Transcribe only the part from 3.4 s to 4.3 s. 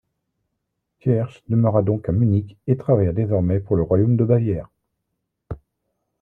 pour le royaume de